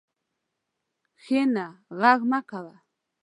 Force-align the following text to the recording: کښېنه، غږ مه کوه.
کښېنه، 1.17 1.65
غږ 1.99 2.19
مه 2.29 2.39
کوه. 2.49 2.75